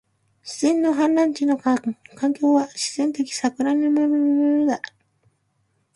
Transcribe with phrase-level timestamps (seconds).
[0.43, 1.77] 自然の氾濫地の環
[2.33, 4.81] 境は、自然的撹乱によるものだ